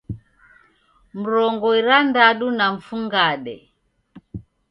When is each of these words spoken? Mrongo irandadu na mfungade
Mrongo 1.19 1.67
irandadu 1.79 2.47
na 2.57 2.65
mfungade 2.75 3.55